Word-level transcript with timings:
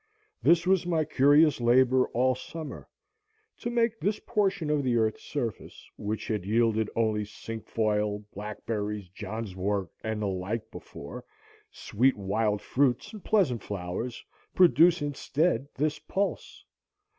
This 0.41 0.65
was 0.65 0.87
my 0.87 1.05
curious 1.05 1.61
labor 1.61 2.07
all 2.07 2.33
summer,—to 2.33 3.69
make 3.69 3.99
this 3.99 4.19
portion 4.19 4.71
of 4.71 4.81
the 4.81 4.97
earth's 4.97 5.21
surface, 5.23 5.87
which 5.95 6.27
had 6.27 6.43
yielded 6.43 6.89
only 6.95 7.23
cinquefoil, 7.23 8.25
blackberries, 8.33 9.09
johnswort, 9.09 9.89
and 10.03 10.23
the 10.23 10.27
like, 10.27 10.71
before, 10.71 11.23
sweet 11.69 12.17
wild 12.17 12.63
fruits 12.63 13.13
and 13.13 13.23
pleasant 13.23 13.61
flowers, 13.61 14.25
produce 14.55 15.03
instead 15.03 15.67
this 15.75 15.99
pulse. 15.99 16.65